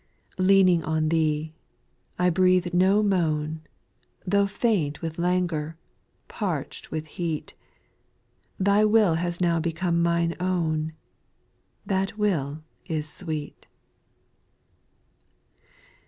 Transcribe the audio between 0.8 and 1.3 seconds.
on